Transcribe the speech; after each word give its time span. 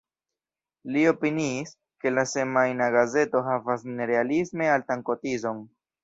Li 0.93 1.01
opiniis, 1.09 1.73
ke 2.05 2.13
la 2.13 2.23
semajna 2.31 2.87
gazeto 2.95 3.41
havas 3.51 3.83
nerealisme 3.99 4.71
altan 4.77 5.05
kotizon. 5.11 5.61